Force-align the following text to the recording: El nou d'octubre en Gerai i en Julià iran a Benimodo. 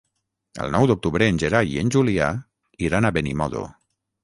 El 0.63 0.71
nou 0.75 0.87
d'octubre 0.91 1.27
en 1.33 1.37
Gerai 1.43 1.69
i 1.75 1.77
en 1.83 1.93
Julià 1.97 2.31
iran 2.89 3.09
a 3.09 3.15
Benimodo. 3.21 3.65